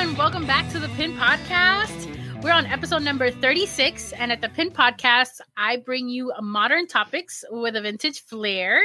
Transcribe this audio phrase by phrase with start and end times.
[0.00, 2.42] and welcome back to the Pin Podcast.
[2.42, 7.44] We're on episode number 36, and at the Pin Podcast, I bring you modern topics
[7.50, 8.80] with a vintage flair.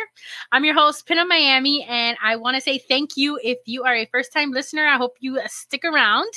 [0.51, 3.95] I'm your host, Pinup Miami, and I want to say thank you if you are
[3.95, 4.85] a first time listener.
[4.85, 6.27] I hope you stick around.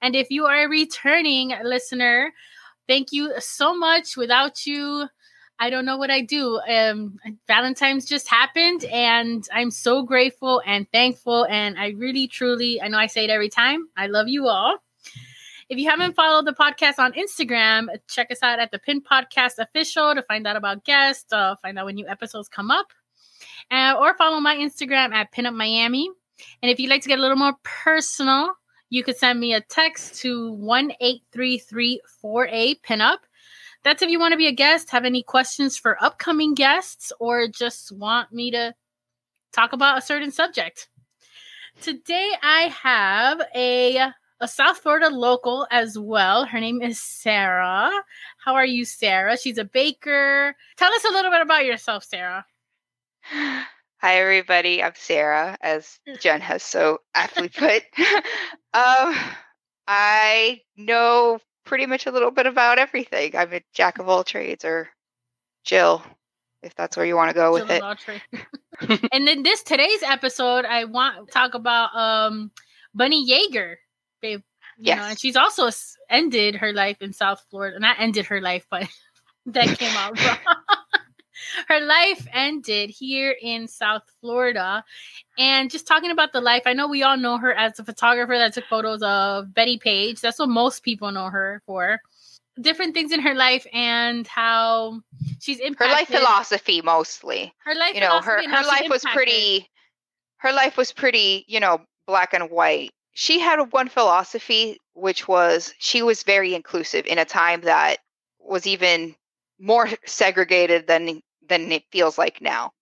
[0.00, 2.32] And if you are a returning listener,
[2.86, 4.16] thank you so much.
[4.16, 5.08] Without you,
[5.62, 6.58] I don't know what I do.
[6.66, 11.46] Um, Valentine's just happened, and I'm so grateful and thankful.
[11.50, 13.86] And I really, truly, I know I say it every time.
[13.94, 14.78] I love you all.
[15.68, 19.58] If you haven't followed the podcast on Instagram, check us out at the Pin Podcast
[19.58, 22.86] Official to find out about guests, uh, find out when new episodes come up,
[23.70, 26.10] uh, or follow my Instagram at Pinup Miami.
[26.62, 28.54] And if you'd like to get a little more personal,
[28.88, 33.18] you could send me a text to one eight three three four a pinup
[33.84, 37.48] that's if you want to be a guest, have any questions for upcoming guests, or
[37.48, 38.74] just want me to
[39.52, 40.88] talk about a certain subject.
[41.80, 46.46] Today I have a a South Florida local as well.
[46.46, 47.90] Her name is Sarah.
[48.42, 49.36] How are you, Sarah?
[49.36, 50.56] She's a baker.
[50.78, 52.44] Tell us a little bit about yourself, Sarah.
[53.24, 53.66] Hi,
[54.02, 54.82] everybody.
[54.82, 57.82] I'm Sarah, as Jen has so aptly put.
[58.72, 59.14] um,
[59.86, 63.36] I know pretty much a little bit about everything.
[63.36, 64.88] I'm a jack of all trades, or
[65.64, 66.02] Jill,
[66.62, 67.82] if that's where you want to go with it.
[69.12, 72.50] and then this today's episode, I want to talk about um
[72.94, 73.76] Bunny Yeager.
[74.20, 74.40] Babe,
[74.78, 74.98] you yes.
[74.98, 75.70] know, and she's also
[76.08, 77.78] ended her life in South Florida.
[77.78, 78.88] Not ended her life, but
[79.46, 80.56] that came out wrong
[81.68, 84.84] her life ended here in South Florida.
[85.38, 88.36] And just talking about the life, I know we all know her as a photographer
[88.36, 90.20] that took photos of Bettie Page.
[90.20, 92.00] That's what most people know her for.
[92.60, 95.00] Different things in her life and how
[95.40, 95.88] she's impacted.
[95.88, 97.54] Her life philosophy mostly.
[97.64, 99.68] Her life, you know, her her life was pretty.
[100.38, 102.90] Her life was pretty, you know, black and white.
[103.12, 107.98] She had one philosophy, which was she was very inclusive in a time that
[108.38, 109.14] was even
[109.58, 112.72] more segregated than than it feels like now.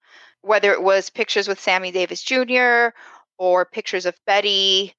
[0.42, 2.90] Whether it was pictures with Sammy Davis Jr.
[3.38, 4.94] or pictures of Bettie,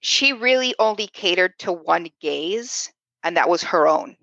[0.00, 4.16] she really only catered to one gaze, and that was her own.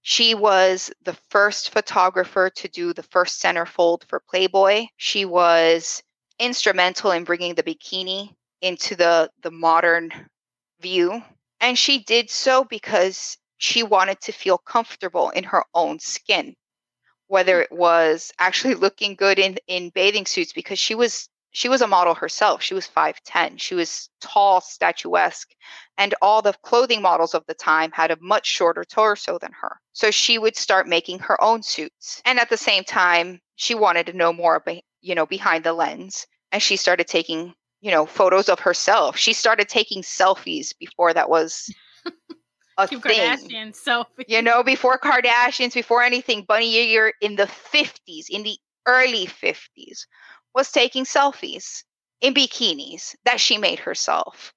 [0.00, 4.86] She was the first photographer to do the first centerfold for Playboy.
[4.96, 6.02] She was
[6.38, 10.10] instrumental in bringing the bikini into the, the modern
[10.80, 11.22] view.
[11.60, 16.54] And she did so because she wanted to feel comfortable in her own skin
[17.34, 21.82] whether it was actually looking good in in bathing suits because she was she was
[21.82, 22.62] a model herself.
[22.62, 23.60] She was 5'10.
[23.60, 25.50] She was tall, statuesque,
[25.98, 29.80] and all the clothing models of the time had a much shorter torso than her.
[29.92, 32.22] So she would start making her own suits.
[32.24, 35.72] And at the same time, she wanted to know more about, you know, behind the
[35.72, 36.26] lens.
[36.52, 39.16] And she started taking, you know, photos of herself.
[39.16, 41.68] She started taking selfies before that was
[42.78, 43.20] a Kim thing.
[43.20, 44.06] Kardashian.
[44.26, 50.06] You know, before Kardashians, before anything, Bunny Yeager in the 50s, in the early 50s,
[50.54, 51.84] was taking selfies
[52.20, 54.52] in bikinis that she made herself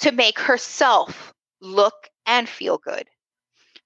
[0.00, 3.08] to make herself look and feel good.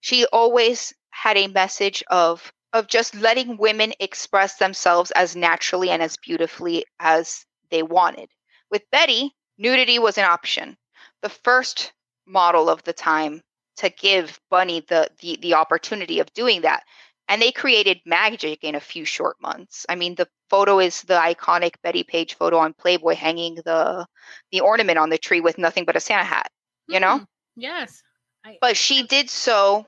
[0.00, 6.02] She always had a message of of just letting women express themselves as naturally and
[6.02, 8.28] as beautifully as they wanted.
[8.68, 10.76] With Bettie, nudity was an option.
[11.22, 11.92] The first
[12.26, 13.42] model of the time
[13.76, 16.84] to give Bunny the, the the opportunity of doing that.
[17.28, 19.86] And they created magic in a few short months.
[19.88, 24.06] I mean, the photo is the iconic Bettie Page photo on Playboy hanging the
[24.52, 26.50] the ornament on the tree with nothing but a Santa hat,
[26.86, 27.20] you know?
[27.20, 27.26] Mm,
[27.56, 28.02] yes.
[28.44, 29.86] I, but she did so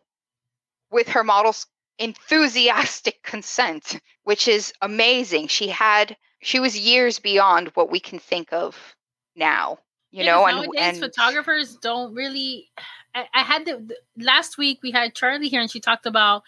[0.91, 1.67] with her model's
[1.99, 5.49] enthusiastic consent, which is amazing.
[5.49, 8.97] She had she was years beyond what we can think of
[9.35, 9.79] now
[10.11, 12.71] you know and, and photographers don't really
[13.17, 16.43] I, I had the, the, last week we had Charlie here and she talked about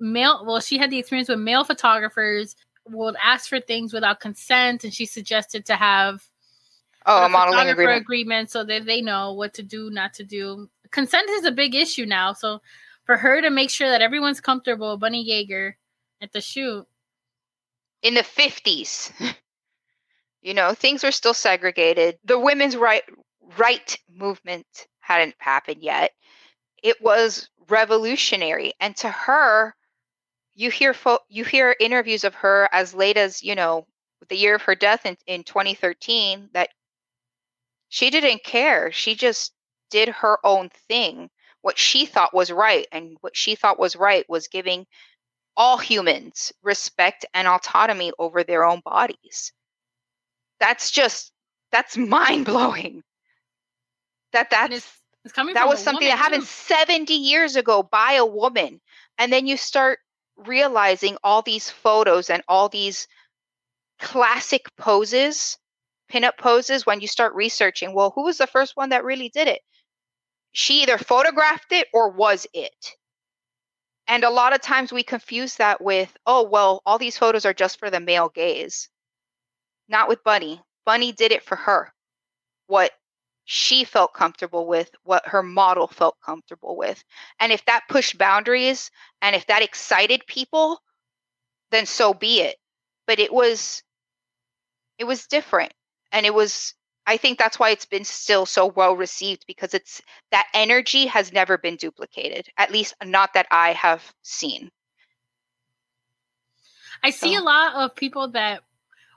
[0.00, 2.56] male well she had the experience with male photographers
[2.88, 6.28] would ask for things without consent and she suggested to have
[7.06, 8.02] oh a, a modeling agreement.
[8.02, 10.68] agreement so that they know what to do not to do.
[10.90, 12.60] Consent is a big issue now so
[13.04, 15.74] for her to make sure that everyone's comfortable bunny yeager
[16.20, 16.84] at the shoot.
[18.02, 19.12] In the 50s
[20.42, 22.18] you know things were still segregated.
[22.24, 23.04] The women's right
[23.56, 26.12] right movement hadn't happened yet.
[26.82, 29.74] It was revolutionary, and to her,
[30.54, 33.86] you hear fo- you hear interviews of her as late as you know
[34.28, 36.70] the year of her death in, in 2013 that
[37.88, 38.90] she didn't care.
[38.92, 39.52] She just
[39.90, 41.30] did her own thing.
[41.62, 44.86] What she thought was right, and what she thought was right was giving
[45.56, 49.52] all humans respect and autonomy over their own bodies.
[50.60, 51.32] That's just
[51.70, 53.02] that's mind blowing
[54.32, 56.48] that that's it's, it's coming that was something that happened too.
[56.48, 58.80] 70 years ago by a woman.
[59.18, 60.00] And then you start
[60.36, 63.06] realizing all these photos and all these
[64.00, 65.58] classic poses
[66.10, 69.48] pinup poses when you start researching well who was the first one that really did
[69.48, 69.60] it?
[70.52, 72.96] She either photographed it or was it?
[74.08, 77.54] And a lot of times we confuse that with oh well all these photos are
[77.54, 78.88] just for the male gaze.
[79.88, 80.60] Not with bunny.
[80.84, 81.92] Bunny did it for her.
[82.66, 82.92] What
[83.54, 87.04] she felt comfortable with, what her model felt comfortable with.
[87.38, 88.90] And if that pushed boundaries
[89.20, 90.80] and if that excited people,
[91.70, 92.56] then so be it.
[93.06, 93.82] But it was
[94.96, 95.74] it was different.
[96.12, 96.72] And it was
[97.06, 100.00] I think that's why it's been still so well received because it's
[100.30, 104.70] that energy has never been duplicated, at least not that I have seen.
[107.02, 108.62] I see So- a lot of people that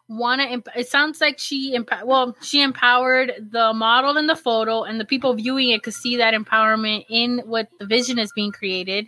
[0.07, 0.47] want to.
[0.47, 4.99] Imp- it sounds like she, emp- well, she empowered the model in the photo, and
[4.99, 9.07] the people viewing it could see that empowerment in what the vision is being created.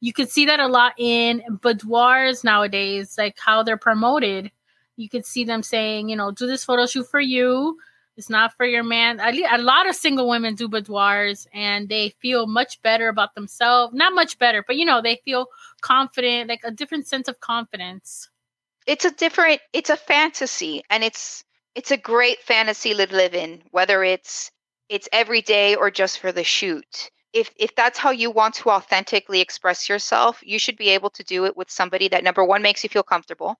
[0.00, 4.50] You could see that a lot in boudoirs nowadays, like how they're promoted.
[4.96, 7.78] You could see them saying, you know, do this photo shoot for you.
[8.16, 9.18] It's not for your man.
[9.20, 13.94] A lot of single women do boudoirs, and they feel much better about themselves.
[13.94, 15.46] Not much better, but you know, they feel
[15.80, 18.28] confident, like a different sense of confidence.
[18.86, 21.44] It's a different it's a fantasy and it's
[21.74, 24.50] it's a great fantasy to live in whether it's
[24.88, 27.10] it's every day or just for the shoot.
[27.32, 31.24] If if that's how you want to authentically express yourself you should be able to
[31.24, 33.56] do it with somebody that number one makes you feel comfortable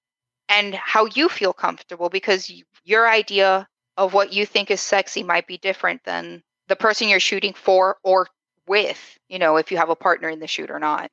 [0.49, 2.53] and how you feel comfortable because
[2.85, 3.67] your idea
[3.97, 7.97] of what you think is sexy might be different than the person you're shooting for
[8.03, 8.29] or
[8.67, 11.11] with you know if you have a partner in the shoot or not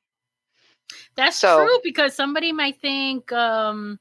[1.16, 3.98] That's So- true because somebody might think, um,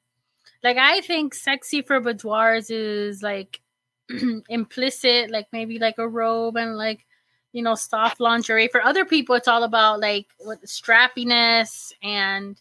[0.63, 3.61] like I think sexy for boudoirs is like
[4.49, 7.05] implicit, like maybe like a robe and like
[7.53, 8.67] you know soft lingerie.
[8.67, 12.57] For other people, it's all about like what strappiness and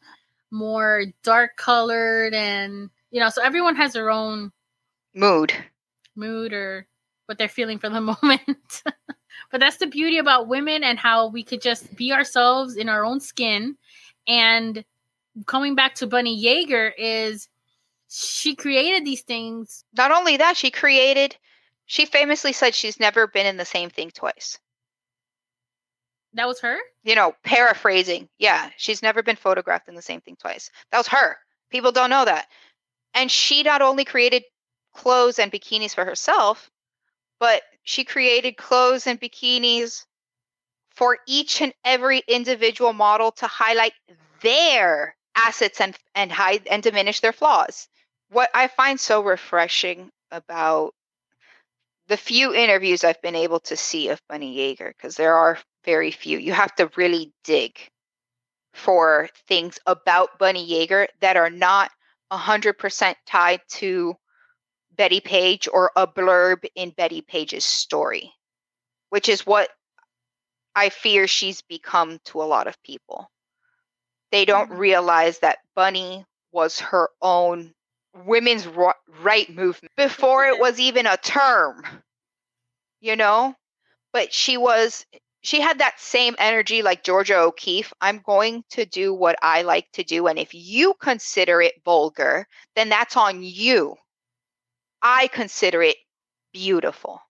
[0.51, 3.29] more dark colored and you know.
[3.29, 4.53] So everyone has their own
[5.15, 5.53] mood
[6.17, 6.87] mood or
[7.27, 8.83] what they're feeling for the moment.
[9.51, 13.05] but that's the beauty about women and how we could just be ourselves in our
[13.05, 13.77] own skin.
[14.31, 14.85] And
[15.47, 17.49] coming back to Bunny Yeager is
[18.09, 19.85] she created these things.
[19.97, 21.37] not only that she created
[21.87, 24.59] she famously said she's never been in the same thing twice.
[26.35, 26.79] That was her.
[27.03, 28.29] you know paraphrasing.
[28.39, 30.71] Yeah she's never been photographed in the same thing twice.
[30.93, 31.37] That was her.
[31.71, 32.47] People don't know that.
[33.15, 34.45] And she not only created
[34.95, 36.71] clothes and bikinis for herself
[37.41, 40.05] but she created clothes and bikinis
[40.95, 43.93] for each and every individual model to highlight
[44.43, 47.89] their assets and and hide and diminish their flaws.
[48.31, 50.95] What i find so refreshing about
[52.09, 56.11] the few interviews I've been able to see of Bunny Yeager, because there are very
[56.11, 57.79] few, you have to really dig
[58.75, 61.91] for things about Bunny Yeager that are not
[62.33, 64.15] 100% tied to
[64.97, 68.33] Bettie Page or a blurb in Bettie Page's story,
[69.11, 69.71] which is what
[70.75, 73.31] I fear she's become to a lot of people.
[74.33, 74.79] They don't Mhm.
[74.79, 77.75] realize that Bunny was her own
[78.15, 82.03] women's right movement before it was even a term
[83.01, 83.55] you know
[84.13, 85.07] but she was
[85.43, 89.91] she had that same energy like georgia o'keeffe i'm going to do what i like
[89.93, 92.47] to do and if you consider it vulgar
[92.77, 93.97] then that's on you
[95.03, 95.97] i consider it
[96.53, 97.21] beautiful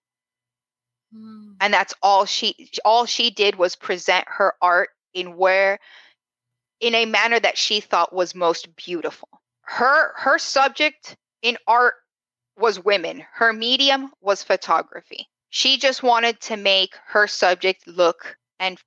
[1.13, 1.57] Mm.
[1.59, 5.77] and that's all she all she did was present her art in where
[6.79, 9.27] in a manner that she thought was most beautiful.
[9.61, 11.95] Her her subject in art
[12.57, 13.25] was women.
[13.33, 15.27] Her medium was photography.
[15.49, 18.79] She just wanted to make her subject look and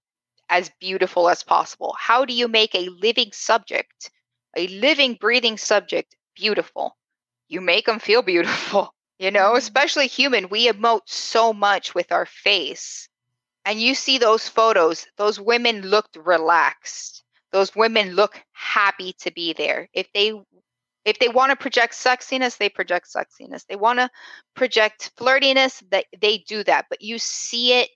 [0.48, 1.94] as beautiful as possible.
[1.98, 4.10] How do you make a living subject
[4.56, 6.96] a living breathing subject beautiful?
[7.48, 12.26] You make them feel beautiful you know especially human we emote so much with our
[12.26, 13.08] face.
[13.66, 17.24] And you see those photos those women looked relaxed.
[17.52, 19.88] Those women look happy to be there.
[19.92, 20.32] If they
[21.04, 23.64] if they want to project sexiness they project sexiness.
[23.66, 24.10] They want to
[24.54, 26.86] project flirtiness that they do that.
[26.90, 27.90] But you see it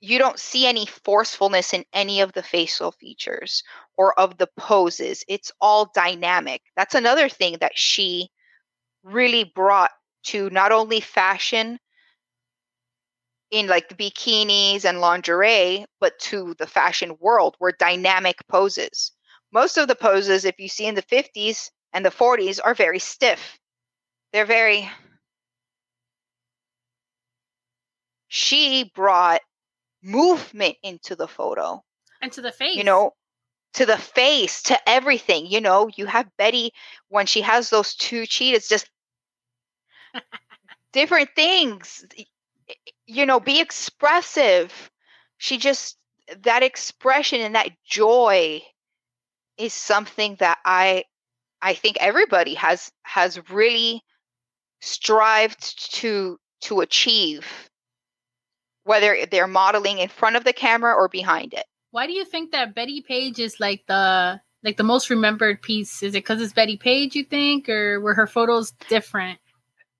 [0.00, 3.62] you don't see any forcefulness in any of the facial features
[3.98, 5.22] or of the poses.
[5.28, 6.62] It's all dynamic.
[6.74, 8.30] That's another thing that she
[9.02, 9.90] really brought
[10.24, 11.78] to not only fashion
[13.50, 19.12] in like the bikinis and lingerie, but to the fashion world were dynamic poses.
[19.52, 23.00] Most of the poses, if you see in the 50s and the 40s, are very
[23.00, 23.58] stiff.
[24.32, 24.88] They're very
[28.28, 29.40] she brought
[30.02, 31.82] movement into the photo
[32.22, 32.76] and to the face.
[32.76, 33.12] You know,
[33.74, 35.46] to the face, to everything.
[35.46, 36.72] You know, you have Bettie
[37.08, 38.88] when she has those two cheetahs, just
[40.92, 42.04] different things.
[43.06, 44.90] You know, be expressive.
[45.38, 45.96] She just
[46.42, 48.62] that expression and that joy
[49.58, 51.04] is something that I
[51.62, 54.02] I think everybody has has really
[54.80, 57.46] strived to to achieve
[58.84, 61.64] whether they're modeling in front of the camera or behind it.
[61.90, 66.02] Why do you think that Bettie Page is like the like the most remembered piece?
[66.02, 69.38] Is it because it's Bettie Page, you think, or were her photos different?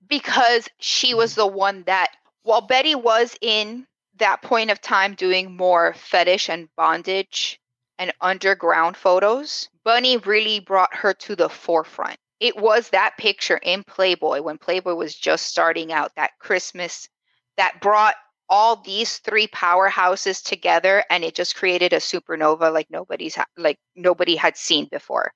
[0.07, 2.11] Because she was the one that,
[2.43, 7.59] while Bettie was in that point of time doing more fetish and bondage
[7.97, 12.17] and underground photos, Bunny really brought her to the forefront.
[12.39, 17.09] It was that picture in Playboy when Playboy was just starting out, that Christmas
[17.57, 18.15] that brought
[18.51, 23.79] all these three powerhouses together and it just created a supernova like nobody's ha- like
[23.95, 25.31] nobody had seen before.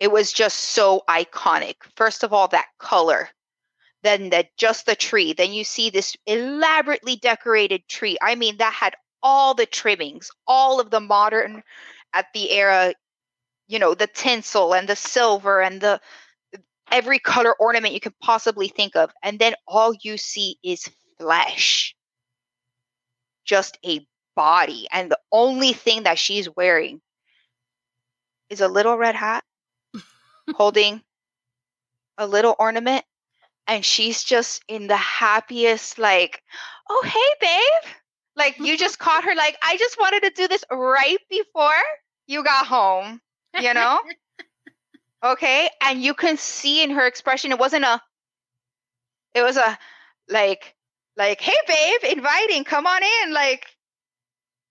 [0.00, 1.76] It was just so iconic.
[1.96, 3.28] First of all that color
[4.02, 8.18] then that just the tree then you see this elaborately decorated tree.
[8.20, 11.62] I mean that had all the trimmings all of the modern
[12.12, 12.94] at the era
[13.68, 16.00] you know the tinsel and the silver and the
[16.90, 19.10] every color ornament you could possibly think of.
[19.22, 21.94] And then all you see is flesh
[23.44, 24.86] just a body.
[24.92, 27.00] And the only thing that she's wearing
[28.50, 29.44] is a little red hat
[30.54, 31.02] holding
[32.18, 33.04] a little ornament.
[33.66, 36.42] And she's just in the happiest, like,
[36.90, 37.92] oh, hey, babe.
[38.36, 41.72] Like, you just caught her, like, I just wanted to do this right before
[42.26, 43.20] you got home,
[43.58, 43.98] you know?
[45.24, 45.70] okay.
[45.80, 48.02] And you can see in her expression, it wasn't a,
[49.34, 49.78] it was a,
[50.28, 50.74] like,
[51.16, 53.32] like, hey, babe, inviting, come on in.
[53.32, 53.66] Like,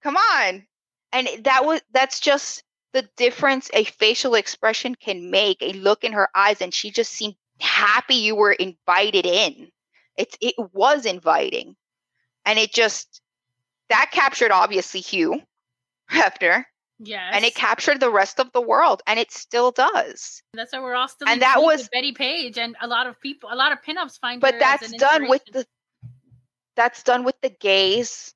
[0.02, 0.66] come on.
[1.12, 6.14] And that was, that's just the difference a facial expression can make, a look in
[6.14, 6.62] her eyes.
[6.62, 9.70] And she just seemed happy you were invited in.
[10.18, 11.76] It, it was inviting.
[12.46, 13.22] And it just,
[13.90, 15.42] that captured obviously Hugh
[16.12, 16.66] Hefner.
[17.00, 17.32] Yes.
[17.34, 20.42] And it captured the rest of the world, and it still does.
[20.54, 21.28] That's why we're all still.
[21.28, 24.40] And that was Bettie Page, and a lot of people, a lot of pinups find.
[24.40, 25.66] But that's done with the
[26.76, 28.34] that's done with the gaze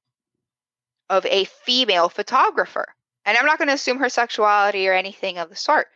[1.10, 2.94] of a female photographer.
[3.26, 5.88] And I'm not going to assume her sexuality or anything of the sort.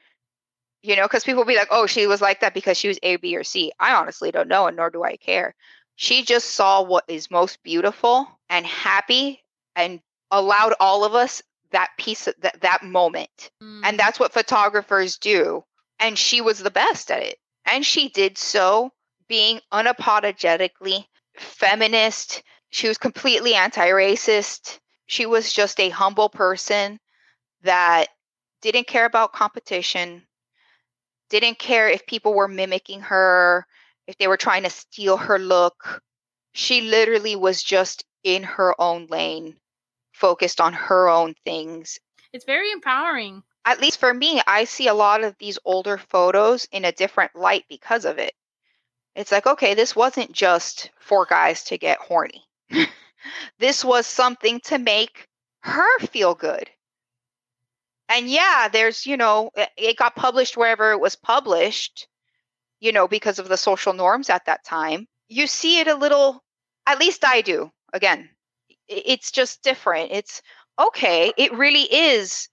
[0.83, 2.99] You know, because people will be like, oh, she was like that because she was
[3.03, 3.71] A, B, or C.
[3.79, 5.53] I honestly don't know, and nor do I care.
[5.95, 9.43] She just saw what is most beautiful and happy
[9.75, 13.51] and allowed all of us that piece of that, that moment.
[13.61, 13.81] Mm.
[13.83, 15.63] And that's what photographers do.
[15.99, 17.37] And she was the best at it.
[17.65, 18.91] And she did so
[19.27, 22.43] being unapologetically feminist.
[22.69, 24.79] She was completely anti racist.
[25.05, 26.99] She was just a humble person
[27.63, 28.07] that
[28.61, 30.25] didn't care about competition,
[31.29, 33.65] didn't care if people were mimicking her,
[34.07, 36.01] if they were trying to steal her look.
[36.53, 39.57] She literally was just in her own lane,
[40.13, 41.99] focused on her own things.
[42.33, 43.43] It's very empowering.
[43.65, 47.35] At least for me, I see a lot of these older photos in a different
[47.35, 48.33] light because of it.
[49.15, 52.43] It's like, okay, this wasn't just for guys to get horny.
[53.59, 55.27] this was something to make
[55.61, 56.69] her feel good.
[58.09, 62.07] And yeah, there's, you know, it got published wherever it was published,
[62.79, 65.07] you know, because of the social norms at that time.
[65.29, 66.43] You see it a little,
[66.87, 67.71] at least I do.
[67.93, 68.29] Again,
[68.87, 70.11] it's just different.
[70.11, 70.41] It's
[70.79, 72.49] okay, it really is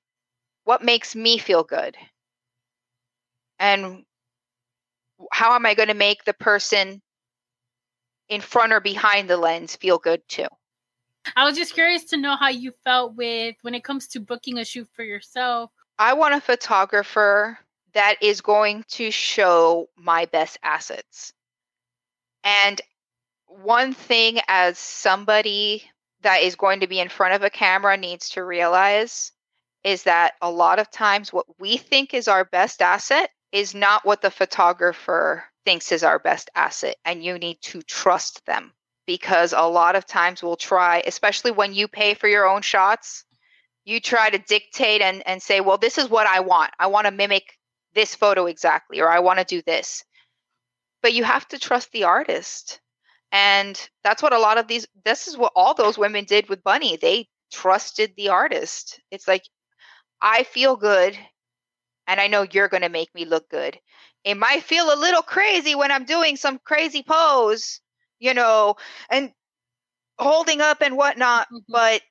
[0.64, 1.96] what makes me feel good.
[3.58, 4.04] And
[5.32, 7.02] how am I going to make the person
[8.28, 10.46] in front or behind the lens feel good too?
[11.36, 14.58] I was just curious to know how you felt with when it comes to booking
[14.58, 15.70] a shoot for yourself.
[15.98, 17.58] I want a photographer
[17.92, 21.32] that is going to show my best assets.
[22.44, 22.80] And
[23.46, 25.82] one thing as somebody
[26.22, 29.32] that is going to be in front of a camera needs to realize
[29.84, 34.04] is that a lot of times what we think is our best asset is not
[34.04, 36.96] what the photographer thinks is our best asset.
[37.04, 38.72] And you need to trust them
[39.06, 43.24] because a lot of times we'll try, especially when you pay for your own shots,
[43.84, 46.72] you try to dictate and, and say, well, this is what I want.
[46.78, 47.58] I want to mimic
[47.94, 50.04] this photo exactly, or I want to do this.
[51.02, 52.80] But you have to trust the artist.
[53.32, 56.62] And that's what a lot of these, this is what all those women did with
[56.62, 56.96] Bunny.
[56.96, 59.00] They trusted the artist.
[59.10, 59.42] It's like,
[60.20, 61.16] I feel good
[62.08, 63.78] and I know you're going to make me look good.
[64.24, 67.80] It might feel a little crazy when I'm doing some crazy pose,
[68.18, 68.76] you know,
[69.10, 69.32] and
[70.18, 71.64] holding up and whatnot, Mhm.
[71.68, 72.02] but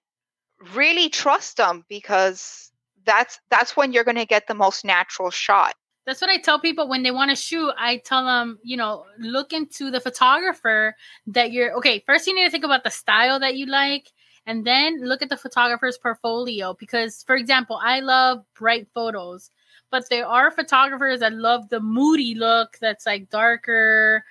[0.74, 2.72] really trust them because
[3.06, 5.75] that's that's when you're going to get the most natural shot.
[6.06, 7.74] That's what I tell people when they want to shoot.
[7.77, 10.96] I tell them, you know, look into the photographer
[11.27, 12.01] that you're okay.
[12.06, 14.12] First, you need to think about the style that you like,
[14.46, 16.74] and then look at the photographer's portfolio.
[16.74, 19.51] Because, for example, I love bright photos,
[19.91, 24.24] but there are photographers that love the moody look that's like darker,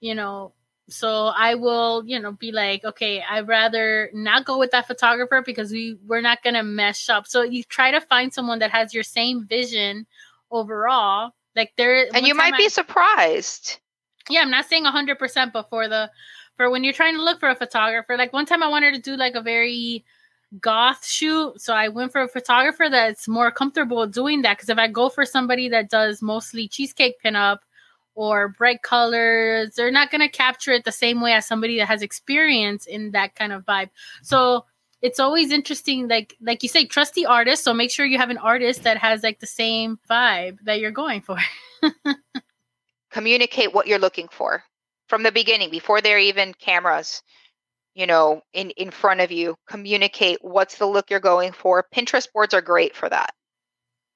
[0.00, 0.52] you know.
[0.88, 5.42] So I will, you know, be like, okay, I'd rather not go with that photographer
[5.44, 7.26] because we we're not gonna mesh up.
[7.26, 10.06] So you try to find someone that has your same vision
[10.50, 11.32] overall.
[11.54, 13.78] Like there, And you might be surprised.
[14.28, 16.10] yeah, I'm not saying 100%, but for the
[16.56, 19.00] for when you're trying to look for a photographer, like one time I wanted to
[19.00, 20.04] do like a very
[20.60, 24.56] goth shoot, so I went for a photographer that's more comfortable doing that.
[24.56, 27.58] Because if I go for somebody that does mostly cheesecake pinup
[28.14, 32.02] or bright colors, they're not gonna capture it the same way as somebody that has
[32.02, 33.90] experience in that kind of vibe.
[34.22, 34.66] So
[35.02, 37.64] it's always interesting, like like you say, trust the artist.
[37.64, 40.92] So make sure you have an artist that has like the same vibe that you're
[40.92, 41.38] going for.
[43.10, 44.62] Communicate what you're looking for
[45.08, 47.22] from the beginning before there are even cameras,
[47.94, 49.56] you know, in in front of you.
[49.68, 51.84] Communicate what's the look you're going for.
[51.94, 53.34] Pinterest boards are great for that.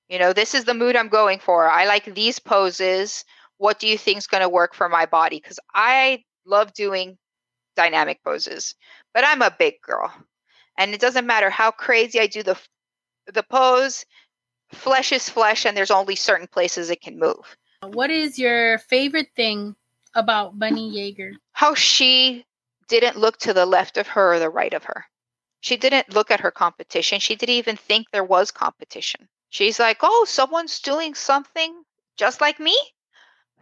[0.09, 1.69] You know, this is the mood I'm going for.
[1.69, 3.25] I like these poses.
[3.59, 5.41] What do you think's going to work for my body?
[5.41, 7.19] Cuz I love doing
[7.75, 8.75] dynamic poses,
[9.13, 10.13] but I'm a big girl.
[10.79, 12.57] And it doesn't matter how crazy I do the
[13.27, 14.05] the pose,
[14.73, 17.57] flesh is flesh and there's only certain places it can move.
[17.83, 19.77] What is your favorite thing
[20.15, 21.33] about Bunny Yeager?
[21.53, 22.46] How she
[22.89, 25.05] didn't look to the left of her or the right of her.
[25.61, 27.19] She didn't look at her competition.
[27.21, 29.29] She didn't even think there was competition.
[29.51, 31.83] She's like, "Oh, someone's doing something
[32.17, 32.77] just like me?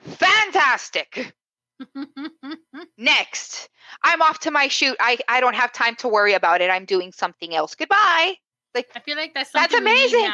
[0.02, 1.34] Fantastic."
[2.98, 3.68] Next.
[4.02, 4.96] I'm off to my shoot.
[5.00, 6.70] I I don't have time to worry about it.
[6.70, 7.74] I'm doing something else.
[7.74, 8.34] Goodbye.
[8.74, 10.30] Like I feel like that's That's something we need amazing.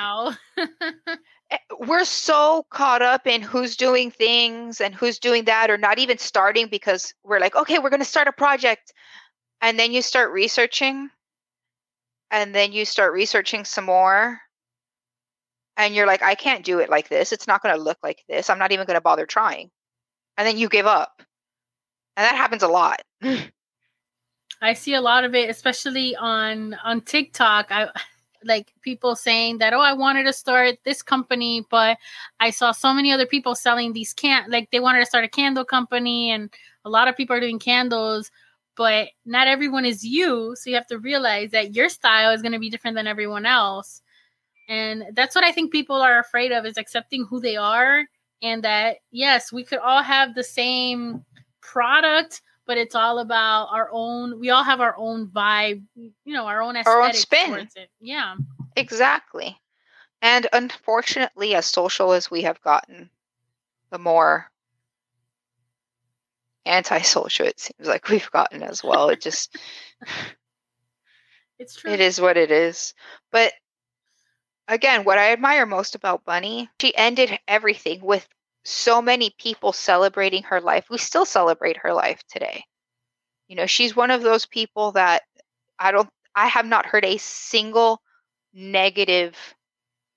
[1.50, 5.98] eh, we're so caught up in who's doing things and who's doing that or not
[5.98, 8.92] even starting because we're like okay we're going to start a project.
[9.62, 11.10] And then you start researching
[12.30, 14.40] and then you start researching some more
[15.76, 17.32] and you're like i can't do it like this.
[17.32, 18.50] It's not going to look like this.
[18.50, 19.70] I'm not even going to bother trying.
[20.36, 21.22] And then you give up.
[22.16, 23.00] And that happens a lot.
[24.62, 27.68] I see a lot of it, especially on on TikTok.
[27.70, 27.88] I
[28.44, 31.98] like people saying that, oh, I wanted to start this company, but
[32.40, 35.29] I saw so many other people selling these can like they wanted to start a
[35.29, 36.50] candle company, and
[36.85, 38.31] a lot of people are doing candles,
[38.76, 40.55] but not everyone is you.
[40.57, 43.46] So you have to realize that your style is going to be different than everyone
[43.46, 44.03] else.
[44.68, 48.05] And that's what I think people are afraid of is accepting who they are
[48.42, 51.24] and that yes, we could all have the same
[51.61, 56.46] product, but it's all about our own we all have our own vibe, you know,
[56.46, 57.68] our own aesthetic Our own spin.
[58.00, 58.37] Yeah.
[58.76, 59.59] Exactly.
[60.22, 63.11] And unfortunately, as social as we have gotten,
[63.90, 64.52] the more
[66.64, 69.09] antisocial it seems like we've gotten as well.
[69.09, 69.59] It just,
[71.59, 71.90] It's true.
[71.90, 72.94] it is what it is.
[73.33, 73.52] But
[74.68, 78.28] again, what I admire most about Bunny, she ended everything with
[78.64, 80.87] so many people celebrating her life.
[80.90, 82.64] We still celebrate her life today.
[83.49, 85.23] You know, she's one of those people that
[85.79, 88.01] I don't, I have not heard a single
[88.53, 89.37] negative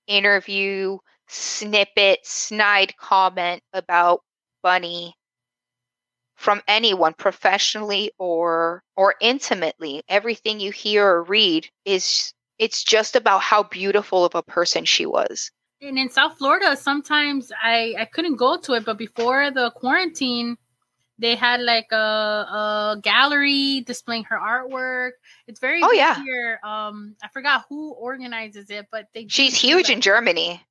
[0.07, 4.21] interview, snippet, snide comment about
[4.61, 5.15] Bunny
[6.35, 10.03] from anyone professionally or or intimately.
[10.09, 15.05] Everything you hear or read is it's just about how beautiful of a person she
[15.05, 15.51] was.
[15.83, 20.57] And in South Florida, sometimes I I couldn't go to it, but before the quarantine,
[21.19, 25.11] they had like a, a gallery displaying her artwork.
[25.47, 26.15] It's very Oh, yeah.
[26.23, 26.59] here.
[26.63, 30.61] Um, I forgot who organizes it, but they She's huge like- in Germany.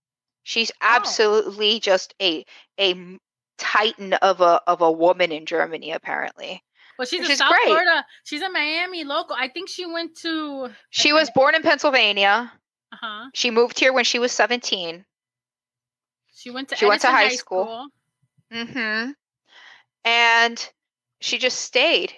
[0.44, 2.44] She's absolutely just a
[2.78, 3.18] a
[3.58, 6.62] titan of a of a woman in Germany apparently.
[6.98, 7.64] Well, she's in South great.
[7.66, 8.04] Florida.
[8.24, 9.34] She's a Miami local.
[9.38, 10.68] I think she went to.
[10.90, 12.52] She was born in Pennsylvania.
[12.92, 13.30] Uh huh.
[13.34, 15.04] She moved here when she was 17.
[16.34, 16.76] She went to.
[16.76, 17.64] She went to Edison high school.
[17.64, 17.86] school.
[18.52, 19.10] Mm-hmm.
[20.04, 20.70] And
[21.20, 22.12] she just stayed.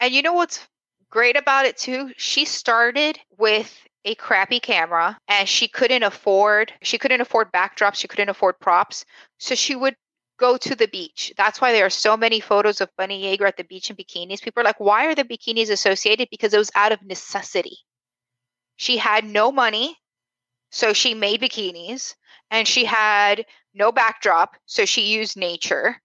[0.00, 0.66] And you know what's
[1.10, 2.10] great about it too?
[2.16, 8.08] She started with a crappy camera and she couldn't afford she couldn't afford backdrops, she
[8.08, 9.04] couldn't afford props.
[9.38, 9.96] So she would
[10.38, 11.32] go to the beach.
[11.36, 14.42] That's why there are so many photos of Bunny Yeager at the beach in bikinis.
[14.42, 16.28] People are like, why are the bikinis associated?
[16.30, 17.78] Because it was out of necessity.
[18.76, 19.96] She had no money,
[20.74, 22.14] so she made bikinis,
[22.50, 26.00] and she had no backdrop, so she used nature.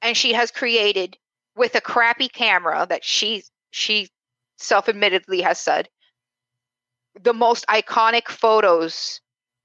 [0.00, 1.16] And she has created
[1.56, 4.08] with a crappy camera that she she
[4.56, 5.88] self admittedly has said
[7.20, 9.20] the most iconic photos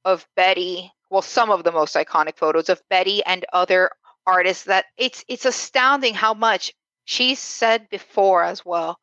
[0.06, 3.92] of Bettie, well, some of the most iconic photos of Bettie and other
[4.26, 6.74] artists that it's it's astounding how much
[7.06, 9.00] she's said before as well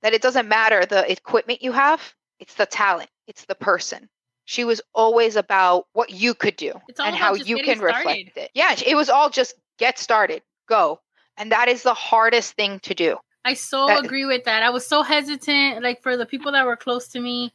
[0.00, 4.08] that it doesn't matter the equipment you have, it's the talent, it's the person.
[4.48, 7.98] She was always about what you could do and how you can started.
[7.98, 8.50] reflect it.
[8.54, 11.00] Yeah, it was all just get started, go.
[11.36, 13.18] And that is the hardest thing to do.
[13.44, 14.62] I so that, agree with that.
[14.62, 17.52] I was so hesitant, like for the people that were close to me,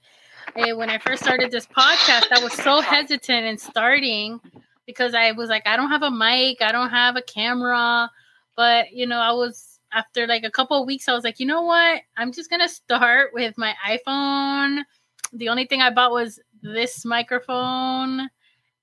[0.56, 4.40] eh, when I first started this podcast, I was so hesitant in starting
[4.86, 8.12] because I was like, I don't have a mic, I don't have a camera,
[8.56, 11.48] but you know, I was after like a couple of weeks, I was like, you
[11.48, 12.04] know what?
[12.18, 14.84] I'm just gonna start with my iPhone.
[15.34, 18.30] The only thing I bought was this microphone,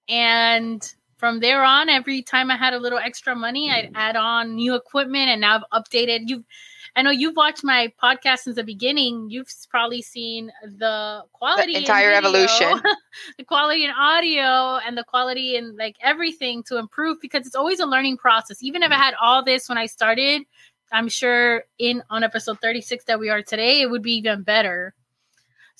[0.08, 4.56] and from there on, every time I had a little extra money, I'd add on
[4.56, 6.28] new equipment, and now I've updated.
[6.28, 6.44] You've,
[6.96, 9.28] I know you've watched my podcast since the beginning.
[9.28, 12.80] You've probably seen the quality, the entire video, evolution,
[13.38, 17.80] the quality in audio, and the quality in like everything to improve because it's always
[17.80, 18.62] a learning process.
[18.62, 20.42] Even if I had all this when I started,
[20.90, 24.94] I'm sure in on episode 36 that we are today, it would be even better.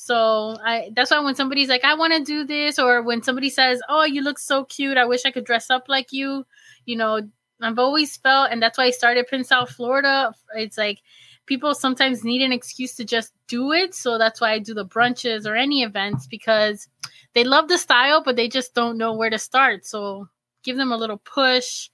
[0.02, 3.50] So I that's why when somebody's like, I want to do this, or when somebody
[3.50, 6.46] says, Oh, you look so cute, I wish I could dress up like you,
[6.86, 7.20] you know,
[7.60, 10.32] I've always felt, and that's why I started Pin South Florida.
[10.56, 11.00] It's like
[11.44, 13.94] people sometimes need an excuse to just do it.
[13.94, 16.88] So that's why I do the brunches or any events because
[17.34, 19.84] they love the style, but they just don't know where to start.
[19.84, 20.28] So
[20.64, 21.90] give them a little push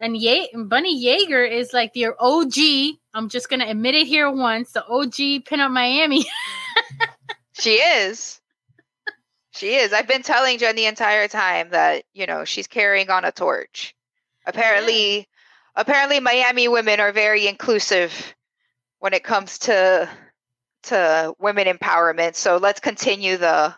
[0.00, 2.98] and Ye- Bunny Yeager is like the OG.
[3.14, 4.72] I'm just gonna admit it here once.
[4.72, 6.26] The OG Pin pinup Miami.
[7.58, 8.40] she is.
[9.52, 9.92] She is.
[9.92, 13.94] I've been telling Jen the entire time that you know she's carrying on a torch.
[14.46, 15.24] Apparently, yeah.
[15.76, 18.34] apparently Miami women are very inclusive
[18.98, 20.08] when it comes to
[20.84, 22.34] to women empowerment.
[22.34, 23.74] So let's continue the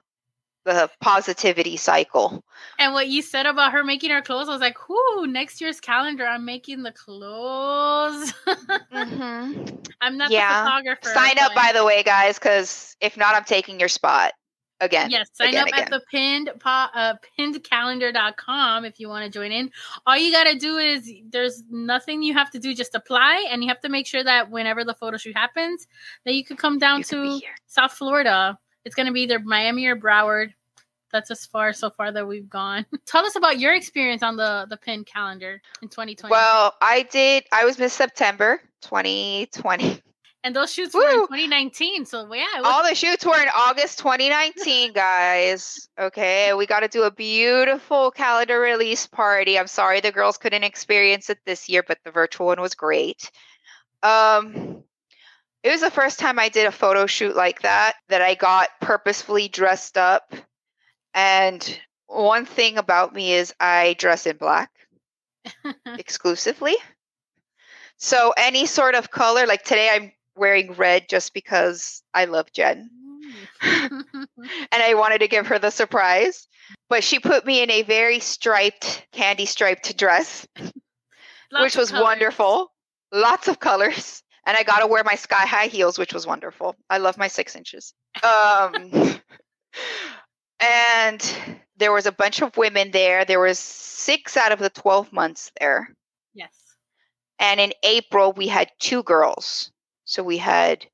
[0.75, 2.45] the positivity cycle.
[2.79, 5.27] And what you said about her making her clothes, I was like, "Whoo!
[5.27, 8.33] Next year's calendar, I'm making the clothes."
[8.93, 9.77] mm-hmm.
[10.01, 10.63] I'm not yeah.
[10.63, 11.09] the photographer.
[11.11, 14.33] Sign up, by the way, guys, because if not, I'm taking your spot
[14.81, 15.11] again.
[15.11, 15.81] Yes, sign again, up again.
[15.81, 19.71] at the pinned uh, pinnedcalendar.com if you want to join in.
[20.07, 23.63] All you got to do is there's nothing you have to do, just apply, and
[23.63, 25.87] you have to make sure that whenever the photo shoot happens,
[26.25, 28.59] that you could come down you to South Florida.
[28.85, 30.53] It's going to be either Miami or Broward
[31.13, 32.87] that's as far so far that we've gone.
[33.07, 36.31] Tell us about your experience on the the pin calendar in 2020.
[36.31, 37.45] Well, I did.
[37.53, 40.03] I was Miss September 2020.
[40.45, 41.01] And those shoots Woo!
[41.03, 42.05] were in 2019.
[42.05, 45.89] So yeah, was- all the shoots were in August 2019, guys.
[45.99, 49.59] Okay, we got to do a beautiful calendar release party.
[49.59, 53.31] I'm sorry the girls couldn't experience it this year, but the virtual one was great.
[54.03, 54.85] Um,
[55.65, 58.69] it was the first time I did a photo shoot like that that I got
[58.81, 60.33] purposefully dressed up
[61.15, 64.71] and one thing about me is I dress in black
[65.87, 66.77] exclusively.
[67.99, 72.91] So any sort of color, like today I'm wearing red just because I love Jen.
[73.63, 74.05] and
[74.73, 76.47] I wanted to give her the surprise.
[76.89, 80.47] But she put me in a very striped, candy striped dress,
[81.61, 82.71] which was wonderful.
[83.13, 84.23] Lots of colors.
[84.47, 86.75] And I got to wear my sky high heels, which was wonderful.
[86.89, 87.93] I love my six inches.
[88.23, 89.21] Um,
[90.61, 91.37] and
[91.77, 93.25] there was a bunch of women there.
[93.25, 95.95] There was six out of the 12 months there.
[96.35, 96.53] Yes.
[97.39, 99.71] And in April, we had two girls.
[100.05, 100.87] So we had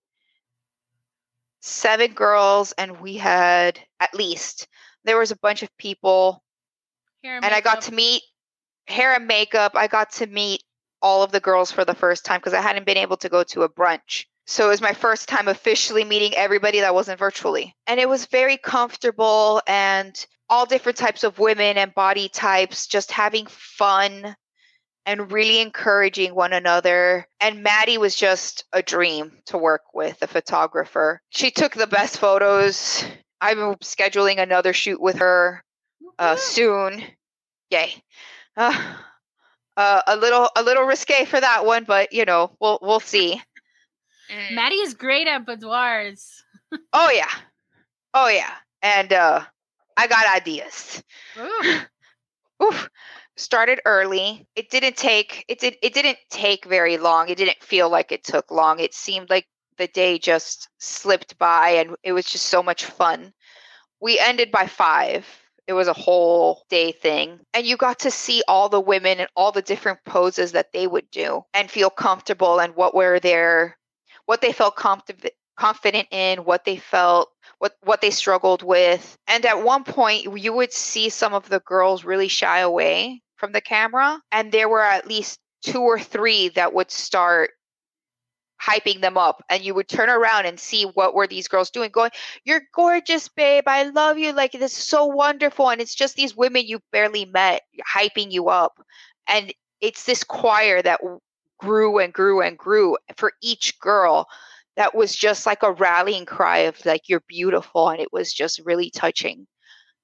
[1.61, 4.69] seven girls, and we had at least,
[5.05, 6.43] there was a bunch of people.
[7.23, 8.23] hair and, and I got to meet
[8.87, 9.73] hair and makeup.
[9.75, 10.63] I got to meet
[11.01, 13.43] all of the girls for the first time because I hadn't been able to go
[13.45, 14.27] to a brunch.
[14.47, 17.75] So it was my first time officially meeting everybody that wasn't virtually.
[17.87, 20.15] And it was very comfortable and
[20.51, 24.37] all different types of women and body types, just having fun
[25.07, 27.27] and really encouraging one another.
[27.41, 31.21] And Maddie was just a dream to work with, a photographer.
[31.31, 33.05] She took the best photos.
[33.41, 35.63] I'm scheduling another shoot with her
[36.19, 37.03] uh, soon.
[37.71, 37.95] Yay.
[38.57, 38.95] Uh,
[39.77, 43.43] uh, a little a little risque for that one, but you know we'll we'll see.
[44.31, 44.55] Mm.
[44.55, 46.45] Maddie is great at boudoirs.
[46.93, 47.31] oh yeah,
[48.15, 49.45] oh yeah, and uh,
[49.97, 51.03] I got ideas.
[51.39, 51.81] Ooh.
[52.63, 52.89] Oof.
[53.37, 54.47] Started early.
[54.55, 57.29] It didn't take it did it didn't take very long.
[57.29, 58.79] It didn't feel like it took long.
[58.79, 63.33] It seemed like the day just slipped by and it was just so much fun.
[64.01, 65.27] We ended by 5
[65.67, 69.29] it was a whole day thing and you got to see all the women and
[69.35, 73.77] all the different poses that they would do and feel comfortable and what were their
[74.27, 79.17] what they felt comfortable confident in, what they felt, what what they struggled with.
[79.29, 83.53] And at one point you would see some of the girls really shy away from
[83.53, 87.51] the camera and there were at least two or three that would start
[88.63, 91.91] hyping them up and you would turn around and see what were these girls doing
[91.91, 92.11] going
[92.45, 93.65] you're gorgeous babe.
[93.67, 94.33] I love you.
[94.33, 95.71] Like this is so wonderful.
[95.71, 97.63] And it's just these women you barely met
[97.95, 98.81] hyping you up.
[99.29, 101.01] And it's this choir that
[101.65, 104.29] grew and grew and grew for each girl
[104.77, 108.61] that was just like a rallying cry of like you're beautiful and it was just
[108.65, 109.47] really touching.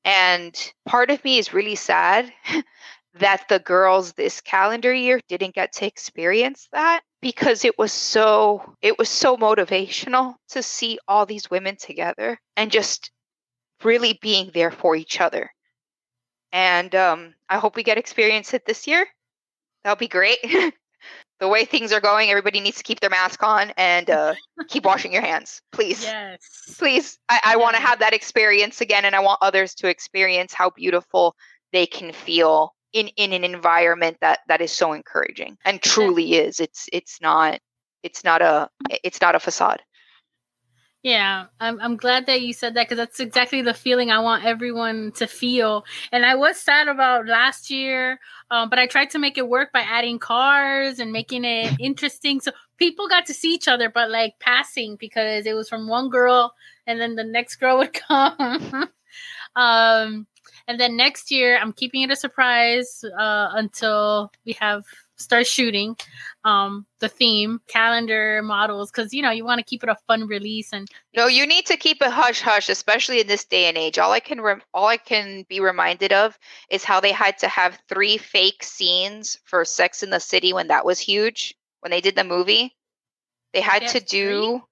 [0.05, 2.33] And part of me is really sad
[3.15, 8.77] that the girls this calendar year didn't get to experience that because it was so
[8.81, 13.11] it was so motivational to see all these women together and just
[13.83, 15.51] really being there for each other.
[16.53, 19.07] And um, i hope we get experience it this year.
[19.83, 20.39] That'll be great
[21.41, 24.35] the way things are going, everybody needs to keep their mask on and uh,
[24.69, 26.03] keep washing your hands, please.
[26.03, 26.77] Yes.
[26.79, 27.19] Please.
[27.29, 30.71] I, I want to have that experience again, and I want others to experience how
[30.71, 31.35] beautiful
[31.73, 36.61] they can feel in in an environment that that is so encouraging and truly is.
[36.61, 37.61] It's it's not
[38.03, 38.69] it's not a
[39.03, 39.83] it's not a facade.
[41.03, 44.45] Yeah, I'm I'm glad that you said that because that's exactly the feeling I want
[44.45, 45.85] everyone to feel.
[46.13, 49.73] And I was sad about last year, um, but I tried to make it work
[49.73, 54.11] by adding cars and making it interesting, so people got to see each other, but
[54.11, 56.55] like passing because it was from one girl,
[56.87, 58.91] and then the next girl would come.
[59.57, 60.27] um,
[60.69, 64.85] and then next year, I'm keeping it a surprise uh, until we have
[65.21, 65.97] start shooting
[66.45, 70.27] um the theme calendar models because you know you want to keep it a fun
[70.27, 73.77] release and no you need to keep it hush hush especially in this day and
[73.77, 73.99] age.
[73.99, 76.39] All i can rem- all i can be reminded of
[76.71, 80.69] is how they had to have three fake scenes for sex in the city when
[80.69, 82.77] that was huge when they did the movie.
[83.53, 84.63] They had to do three?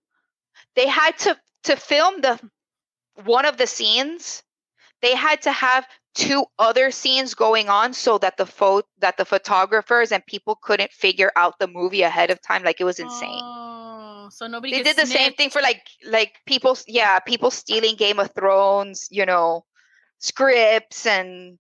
[0.77, 2.41] they had to to film the
[3.25, 4.43] one of the scenes.
[5.03, 9.25] They had to have two other scenes going on so that the photo that the
[9.25, 13.41] photographers and people couldn't figure out the movie ahead of time like it was insane.
[13.43, 17.95] Oh, so nobody they did the same thing for like like people yeah people stealing
[17.95, 19.65] game of thrones you know
[20.19, 21.59] scripts and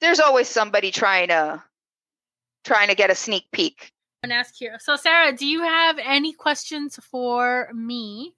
[0.00, 1.62] there's always somebody trying to
[2.64, 3.92] trying to get a sneak peek.
[4.22, 8.34] And ask here so sarah do you have any questions for me?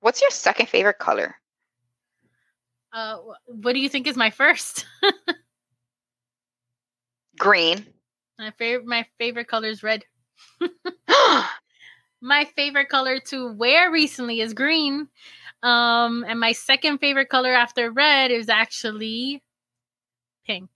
[0.00, 1.36] What's your second favorite color
[2.92, 4.86] uh, what do you think is my first?
[7.38, 7.86] Green.
[8.38, 8.86] My favorite.
[8.86, 10.04] My favorite color is red.
[12.20, 15.08] my favorite color to wear recently is green.
[15.62, 19.42] Um, and my second favorite color after red is actually
[20.46, 20.70] pink.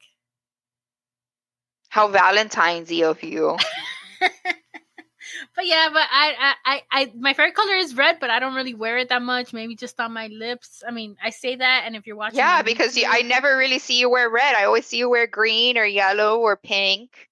[1.89, 3.57] How Valentine's-y of you.
[5.55, 8.75] but yeah, but I, I, I, my favorite color is red, but I don't really
[8.75, 9.53] wear it that much.
[9.53, 10.83] Maybe just on my lips.
[10.87, 13.79] I mean, I say that, and if you're watching, yeah, because you, I never really
[13.79, 14.55] see you wear red.
[14.55, 17.29] I always see you wear green or yellow or pink.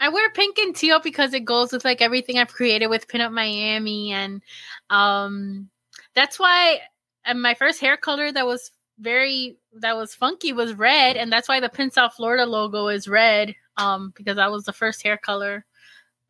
[0.00, 3.32] I wear pink and teal because it goes with like everything I've created with Pinup
[3.32, 4.42] Miami, and
[4.90, 5.68] um,
[6.14, 6.80] that's why.
[7.24, 11.48] And my first hair color that was very that was funky was red, and that's
[11.48, 13.54] why the Pin South Florida logo is red.
[13.76, 15.64] Um, because that was the first hair color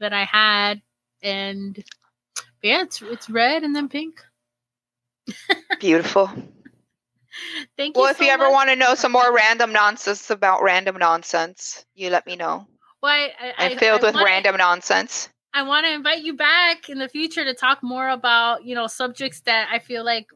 [0.01, 0.83] that I had,
[1.23, 1.83] and
[2.63, 4.21] yeah, it's it's red and then pink.
[5.81, 6.31] Beautiful.
[7.77, 8.03] Thank you.
[8.03, 8.53] Well, if so you ever much.
[8.53, 12.67] want to know some more random nonsense about random nonsense, you let me know.
[13.03, 15.29] Well, I, I, I'm filled I with wanna, random nonsense.
[15.55, 18.87] I want to invite you back in the future to talk more about you know
[18.87, 20.27] subjects that I feel like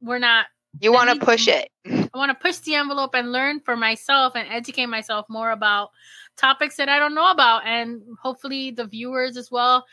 [0.00, 0.46] we're not.
[0.80, 1.68] You want to push it.
[1.86, 5.90] I want to push the envelope and learn for myself and educate myself more about
[6.38, 9.84] topics that I don't know about, and hopefully the viewers as well.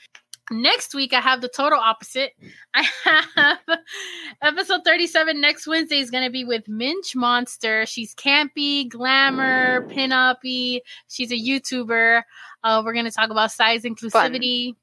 [0.52, 2.34] Next week, I have the total opposite.
[2.76, 3.58] I have
[4.44, 7.88] episode 37 next Wednesday is going to be with Minch Monster.
[7.88, 10.82] She's campy, glamour, pin-uppy.
[11.08, 12.22] She's a YouTuber.
[12.64, 14.74] Uh, we're going to talk about size inclusivity.
[14.74, 14.76] Fun.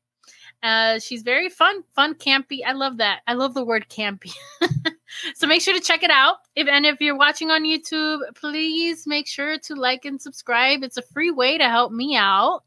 [0.62, 2.60] Uh, she's very fun, fun, campy.
[2.66, 3.20] I love that.
[3.26, 4.32] I love the word campy.
[5.34, 6.36] so make sure to check it out.
[6.54, 10.82] If and if you're watching on YouTube, please make sure to like and subscribe.
[10.82, 12.62] It's a free way to help me out.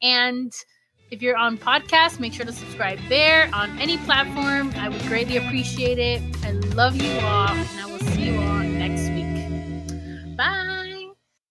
[0.00, 0.52] And
[1.10, 4.72] if you're on podcast, make sure to subscribe there on any platform.
[4.76, 6.22] I would greatly appreciate it.
[6.42, 8.35] I love you all, and I will see you